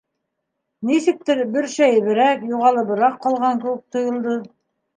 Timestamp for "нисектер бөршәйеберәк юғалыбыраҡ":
0.89-3.23